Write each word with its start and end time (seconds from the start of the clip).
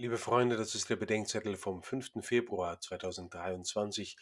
Liebe 0.00 0.16
Freunde, 0.16 0.56
das 0.56 0.76
ist 0.76 0.88
der 0.90 0.94
Bedenkzettel 0.94 1.56
vom 1.56 1.82
5. 1.82 2.20
Februar 2.20 2.80
2023, 2.80 4.16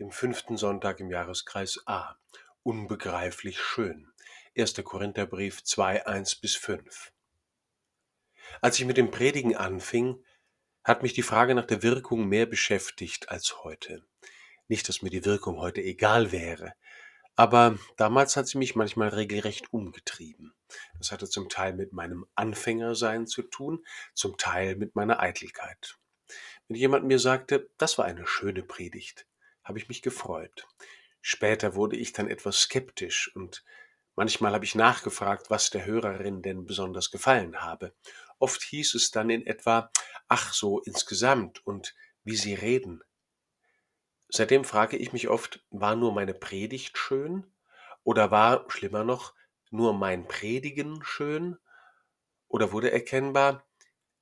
dem 0.00 0.10
fünften 0.10 0.56
Sonntag 0.56 0.98
im 0.98 1.12
Jahreskreis 1.12 1.80
A. 1.86 2.16
Unbegreiflich 2.64 3.60
schön. 3.60 4.12
1. 4.58 4.82
Korintherbrief 4.82 5.62
2, 5.62 6.06
1 6.08 6.34
bis 6.34 6.56
5. 6.56 7.12
Als 8.60 8.80
ich 8.80 8.84
mit 8.84 8.96
dem 8.96 9.12
Predigen 9.12 9.54
anfing, 9.54 10.24
hat 10.82 11.04
mich 11.04 11.12
die 11.12 11.22
Frage 11.22 11.54
nach 11.54 11.66
der 11.66 11.84
Wirkung 11.84 12.26
mehr 12.26 12.46
beschäftigt 12.46 13.28
als 13.28 13.62
heute. 13.62 14.04
Nicht, 14.66 14.88
dass 14.88 15.02
mir 15.02 15.10
die 15.10 15.24
Wirkung 15.24 15.58
heute 15.58 15.82
egal 15.82 16.32
wäre, 16.32 16.74
aber 17.36 17.78
damals 17.96 18.36
hat 18.36 18.46
sie 18.46 18.58
mich 18.58 18.76
manchmal 18.76 19.08
regelrecht 19.08 19.72
umgetrieben. 19.72 20.54
Das 20.98 21.12
hatte 21.12 21.28
zum 21.28 21.48
Teil 21.48 21.74
mit 21.74 21.92
meinem 21.92 22.26
Anfängersein 22.34 23.26
zu 23.26 23.42
tun, 23.42 23.84
zum 24.14 24.36
Teil 24.36 24.76
mit 24.76 24.94
meiner 24.94 25.20
Eitelkeit. 25.20 25.98
Wenn 26.68 26.76
jemand 26.76 27.06
mir 27.06 27.18
sagte, 27.18 27.70
das 27.78 27.98
war 27.98 28.04
eine 28.04 28.26
schöne 28.26 28.62
Predigt, 28.62 29.26
habe 29.64 29.78
ich 29.78 29.88
mich 29.88 30.02
gefreut. 30.02 30.66
Später 31.20 31.74
wurde 31.74 31.96
ich 31.96 32.12
dann 32.12 32.28
etwas 32.28 32.60
skeptisch 32.60 33.34
und 33.34 33.64
manchmal 34.16 34.52
habe 34.52 34.64
ich 34.64 34.74
nachgefragt, 34.74 35.50
was 35.50 35.70
der 35.70 35.86
Hörerin 35.86 36.42
denn 36.42 36.66
besonders 36.66 37.10
gefallen 37.10 37.60
habe. 37.60 37.94
Oft 38.38 38.62
hieß 38.62 38.94
es 38.94 39.10
dann 39.10 39.30
in 39.30 39.46
etwa, 39.46 39.90
ach 40.28 40.52
so 40.52 40.80
insgesamt 40.80 41.64
und 41.66 41.94
wie 42.24 42.36
Sie 42.36 42.54
reden, 42.54 43.02
Seitdem 44.34 44.64
frage 44.64 44.96
ich 44.96 45.12
mich 45.12 45.28
oft, 45.28 45.62
war 45.68 45.94
nur 45.94 46.14
meine 46.14 46.32
Predigt 46.32 46.96
schön 46.96 47.44
oder 48.02 48.30
war, 48.30 48.64
schlimmer 48.70 49.04
noch, 49.04 49.34
nur 49.70 49.92
mein 49.92 50.26
Predigen 50.26 51.04
schön 51.04 51.58
oder 52.48 52.72
wurde 52.72 52.90
erkennbar, 52.90 53.66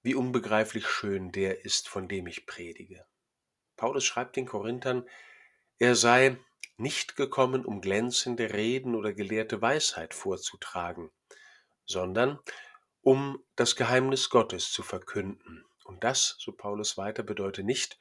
wie 0.02 0.16
unbegreiflich 0.16 0.88
schön 0.88 1.30
der 1.30 1.64
ist, 1.64 1.88
von 1.88 2.08
dem 2.08 2.26
ich 2.26 2.44
predige. 2.44 3.06
Paulus 3.76 4.04
schreibt 4.04 4.34
den 4.34 4.46
Korinthern, 4.46 5.08
er 5.78 5.94
sei 5.94 6.36
nicht 6.76 7.14
gekommen, 7.14 7.64
um 7.64 7.80
glänzende 7.80 8.52
Reden 8.52 8.96
oder 8.96 9.12
gelehrte 9.12 9.62
Weisheit 9.62 10.12
vorzutragen, 10.12 11.12
sondern 11.86 12.40
um 13.00 13.44
das 13.54 13.76
Geheimnis 13.76 14.28
Gottes 14.28 14.72
zu 14.72 14.82
verkünden. 14.82 15.64
Und 15.84 16.02
das, 16.02 16.34
so 16.40 16.50
Paulus 16.50 16.98
weiter, 16.98 17.22
bedeutet 17.22 17.64
nicht, 17.64 17.96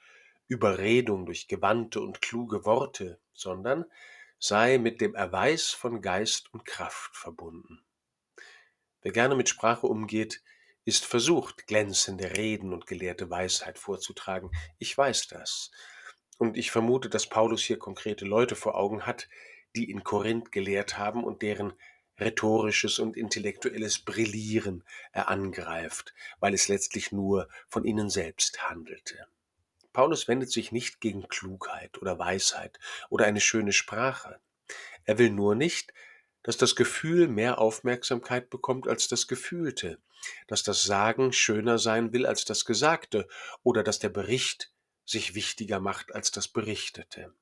Überredung 0.50 1.28
durch 1.28 1.48
gewandte 1.48 2.02
und 2.02 2.22
kluge 2.22 2.66
Worte, 2.66 3.20
sondern 3.34 3.86
sei 4.40 4.80
mit 4.80 5.00
dem 5.00 5.14
Erweis 5.14 5.70
von 5.70 6.02
Geist 6.02 6.52
und 6.54 6.66
Kraft 6.66 7.16
verbunden. 7.16 7.82
Wer 9.02 9.12
gerne 9.12 9.36
mit 9.36 9.48
Sprache 9.48 9.86
umgeht, 9.86 10.42
ist 10.86 11.06
versucht, 11.06 11.68
glänzende 11.68 12.36
Reden 12.36 12.74
und 12.74 12.88
gelehrte 12.88 13.30
Weisheit 13.30 13.78
vorzutragen. 13.78 14.50
Ich 14.80 14.98
weiß 14.98 15.28
das. 15.28 15.70
Und 16.40 16.58
ich 16.58 16.72
vermute, 16.72 17.10
dass 17.10 17.28
Paulus 17.28 17.62
hier 17.62 17.78
konkrete 17.78 18.26
Leute 18.26 18.56
vor 18.56 18.76
Augen 18.76 19.06
hat, 19.06 19.30
die 19.76 19.92
in 19.92 20.04
Korinth 20.04 20.52
gelehrt 20.52 20.98
haben 20.98 21.24
und 21.24 21.44
deren 21.44 21.74
rhetorisches 22.20 22.98
und 22.98 23.16
intellektuelles 23.16 24.00
Brillieren 24.00 24.84
er 25.12 25.30
angreift, 25.30 26.16
weil 26.40 26.56
es 26.56 26.68
letztlich 26.68 27.12
nur 27.12 27.48
von 27.68 27.86
ihnen 27.86 28.10
selbst 28.10 28.68
handelte. 28.68 29.28
Paulus 30.00 30.30
wendet 30.30 30.50
sich 30.50 30.72
nicht 30.72 31.02
gegen 31.02 31.28
Klugheit 31.28 32.02
oder 32.02 32.18
Weisheit 32.18 32.80
oder 33.10 33.26
eine 33.26 33.42
schöne 33.42 33.74
Sprache. 33.74 34.40
Er 35.04 35.18
will 35.18 35.30
nur 35.30 35.56
nicht, 35.56 35.94
dass 36.42 36.56
das 36.56 36.78
Gefühl 36.78 37.28
mehr 37.28 37.60
Aufmerksamkeit 37.60 38.50
bekommt 38.50 38.88
als 38.88 39.10
das 39.10 39.28
Gefühlte, 39.28 40.00
dass 40.48 40.64
das 40.64 40.84
Sagen 40.84 41.34
schöner 41.34 41.80
sein 41.80 42.14
will 42.14 42.26
als 42.26 42.46
das 42.46 42.64
Gesagte 42.64 43.28
oder 43.62 43.84
dass 43.84 44.00
der 44.00 44.08
Bericht 44.08 44.72
sich 45.04 45.36
wichtiger 45.36 45.82
macht 45.82 46.16
als 46.16 46.32
das 46.32 46.48
Berichtete. 46.48 47.34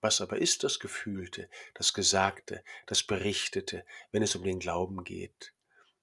Was 0.00 0.20
aber 0.20 0.38
ist 0.38 0.62
das 0.62 0.78
Gefühlte, 0.78 1.50
das 1.74 1.92
Gesagte, 1.92 2.62
das 2.86 3.02
Berichtete, 3.02 3.84
wenn 4.12 4.22
es 4.22 4.36
um 4.36 4.44
den 4.44 4.60
Glauben 4.60 5.02
geht? 5.02 5.54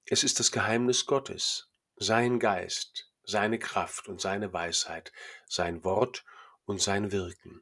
Es 0.06 0.25
ist 0.25 0.41
das 0.41 0.51
Geheimnis 0.51 1.06
Gottes, 1.06 1.69
sein 1.95 2.39
Geist, 2.39 3.09
seine 3.27 3.59
Kraft 3.59 4.07
und 4.07 4.21
seine 4.21 4.53
Weisheit, 4.53 5.11
sein 5.47 5.83
Wort 5.83 6.25
und 6.65 6.81
sein 6.81 7.11
Wirken. 7.11 7.61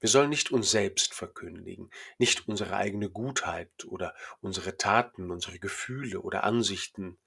Wir 0.00 0.08
sollen 0.08 0.30
nicht 0.30 0.50
uns 0.50 0.70
selbst 0.70 1.14
verkündigen, 1.14 1.90
nicht 2.18 2.48
unsere 2.48 2.76
eigene 2.76 3.10
Gutheit 3.10 3.70
oder 3.86 4.14
unsere 4.40 4.76
Taten, 4.76 5.30
unsere 5.30 5.58
Gefühle 5.58 6.20
oder 6.20 6.44
Ansichten, 6.44 7.18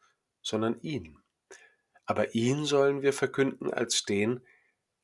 sondern 0.42 0.80
ihn. 0.82 1.20
Aber 2.06 2.36
ihn 2.36 2.66
sollen 2.66 3.02
wir 3.02 3.14
verkünden 3.14 3.72
als 3.74 4.04
den, 4.04 4.46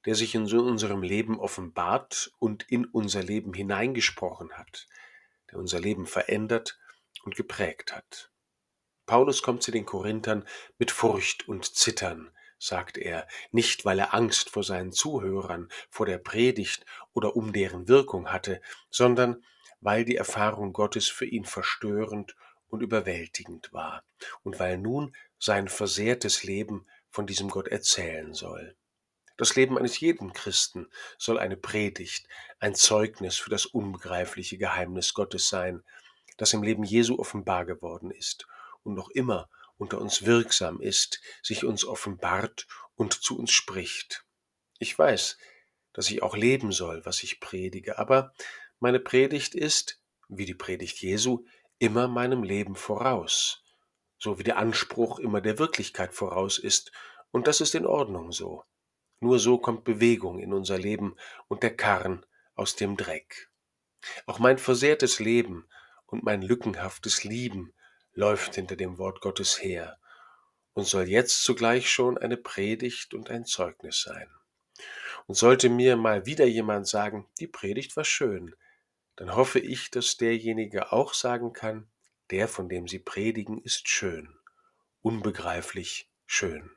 der 0.05 0.15
sich 0.15 0.35
in 0.35 0.51
unserem 0.53 1.03
Leben 1.03 1.39
offenbart 1.39 2.31
und 2.39 2.63
in 2.69 2.85
unser 2.85 3.23
Leben 3.23 3.53
hineingesprochen 3.53 4.53
hat, 4.53 4.87
der 5.51 5.59
unser 5.59 5.79
Leben 5.79 6.05
verändert 6.05 6.79
und 7.23 7.35
geprägt 7.35 7.95
hat. 7.95 8.31
Paulus 9.05 9.41
kommt 9.41 9.63
zu 9.63 9.71
den 9.71 9.85
Korinthern 9.85 10.47
mit 10.77 10.91
Furcht 10.91 11.47
und 11.47 11.75
Zittern, 11.75 12.31
sagt 12.59 12.97
er, 12.97 13.27
nicht 13.51 13.85
weil 13.85 13.99
er 13.99 14.13
Angst 14.13 14.49
vor 14.49 14.63
seinen 14.63 14.91
Zuhörern, 14.91 15.69
vor 15.89 16.05
der 16.05 16.17
Predigt 16.17 16.85
oder 17.13 17.35
um 17.35 17.53
deren 17.53 17.87
Wirkung 17.87 18.31
hatte, 18.31 18.61
sondern 18.89 19.43
weil 19.81 20.05
die 20.05 20.17
Erfahrung 20.17 20.73
Gottes 20.73 21.07
für 21.07 21.25
ihn 21.25 21.45
verstörend 21.45 22.35
und 22.67 22.81
überwältigend 22.81 23.71
war 23.73 24.03
und 24.43 24.59
weil 24.59 24.77
nun 24.77 25.15
sein 25.39 25.67
versehrtes 25.67 26.43
Leben 26.43 26.85
von 27.09 27.25
diesem 27.25 27.49
Gott 27.49 27.67
erzählen 27.67 28.33
soll. 28.33 28.75
Das 29.37 29.55
Leben 29.55 29.77
eines 29.77 29.99
jeden 30.01 30.33
Christen 30.33 30.89
soll 31.17 31.39
eine 31.39 31.55
Predigt, 31.55 32.27
ein 32.59 32.75
Zeugnis 32.75 33.37
für 33.37 33.49
das 33.49 33.65
unbegreifliche 33.65 34.57
Geheimnis 34.57 35.13
Gottes 35.13 35.47
sein, 35.47 35.81
das 36.37 36.53
im 36.53 36.61
Leben 36.61 36.83
Jesu 36.83 37.17
offenbar 37.17 37.65
geworden 37.65 38.11
ist 38.11 38.47
und 38.83 38.95
noch 38.95 39.09
immer 39.09 39.49
unter 39.79 39.99
uns 39.99 40.25
wirksam 40.25 40.81
ist, 40.81 41.21
sich 41.41 41.63
uns 41.63 41.85
offenbart 41.85 42.67
und 42.95 43.13
zu 43.13 43.39
uns 43.39 43.51
spricht. 43.51 44.25
Ich 44.77 44.97
weiß, 44.97 45.37
dass 45.93 46.11
ich 46.11 46.21
auch 46.21 46.35
leben 46.35 46.71
soll, 46.71 47.05
was 47.05 47.23
ich 47.23 47.39
predige, 47.39 47.97
aber 47.97 48.33
meine 48.79 48.99
Predigt 48.99 49.55
ist, 49.55 50.01
wie 50.27 50.45
die 50.45 50.53
Predigt 50.53 51.01
Jesu, 51.01 51.45
immer 51.79 52.07
meinem 52.07 52.43
Leben 52.43 52.75
voraus, 52.75 53.63
so 54.17 54.37
wie 54.37 54.43
der 54.43 54.57
Anspruch 54.57 55.17
immer 55.17 55.41
der 55.41 55.57
Wirklichkeit 55.57 56.13
voraus 56.13 56.59
ist, 56.59 56.91
und 57.31 57.47
das 57.47 57.61
ist 57.61 57.73
in 57.73 57.85
Ordnung 57.85 58.31
so. 58.31 58.63
Nur 59.21 59.39
so 59.39 59.57
kommt 59.57 59.83
Bewegung 59.83 60.39
in 60.39 60.53
unser 60.53 60.77
Leben 60.77 61.15
und 61.47 61.63
der 61.63 61.75
Karren 61.75 62.25
aus 62.55 62.75
dem 62.75 62.97
Dreck. 62.97 63.49
Auch 64.25 64.39
mein 64.39 64.57
versehrtes 64.57 65.19
Leben 65.19 65.67
und 66.05 66.23
mein 66.23 66.41
lückenhaftes 66.41 67.23
Lieben 67.23 67.73
läuft 68.13 68.55
hinter 68.55 68.75
dem 68.75 68.97
Wort 68.97 69.21
Gottes 69.21 69.61
her 69.61 69.99
und 70.73 70.85
soll 70.85 71.09
jetzt 71.09 71.43
zugleich 71.43 71.89
schon 71.89 72.17
eine 72.17 72.37
Predigt 72.37 73.13
und 73.13 73.29
ein 73.29 73.45
Zeugnis 73.45 74.01
sein. 74.01 74.29
Und 75.27 75.35
sollte 75.35 75.69
mir 75.69 75.95
mal 75.95 76.25
wieder 76.25 76.45
jemand 76.45 76.87
sagen, 76.87 77.27
die 77.39 77.47
Predigt 77.47 77.95
war 77.95 78.05
schön, 78.05 78.55
dann 79.15 79.35
hoffe 79.35 79.59
ich, 79.59 79.91
dass 79.91 80.17
derjenige 80.17 80.91
auch 80.93 81.13
sagen 81.13 81.51
kann, 81.53 81.89
der, 82.31 82.47
von 82.47 82.69
dem 82.69 82.87
Sie 82.87 82.99
predigen, 82.99 83.61
ist 83.61 83.89
schön, 83.89 84.33
unbegreiflich 85.01 86.09
schön. 86.25 86.71